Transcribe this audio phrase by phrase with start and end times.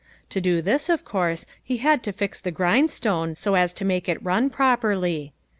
[0.31, 4.09] To do this, of course, he had to fix the grindstone so as to make
[4.09, 5.31] it run properly.